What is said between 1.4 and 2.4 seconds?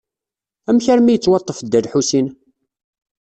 Dda Lḥusin?